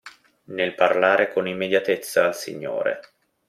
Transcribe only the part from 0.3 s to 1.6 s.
Nel parlare con